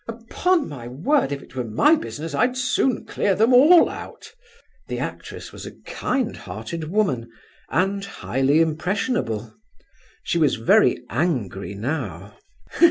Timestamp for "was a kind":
5.51-6.35